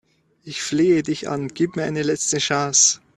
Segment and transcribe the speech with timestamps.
[0.43, 3.01] Ich flehe dich an, gib mir eine letzte Chance!